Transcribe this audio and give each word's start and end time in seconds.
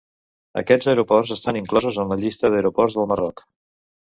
Aquests 0.61 0.87
aeroports 0.93 1.33
estan 1.35 1.59
inclosos 1.59 2.01
en 2.05 2.09
la 2.15 2.19
llista 2.23 2.53
d'aeroports 2.55 2.97
del 2.99 3.07
Marroc. 3.15 3.45